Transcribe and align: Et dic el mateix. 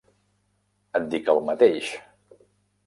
Et 1.01 1.05
dic 1.13 1.31
el 1.35 1.45
mateix. 1.51 1.95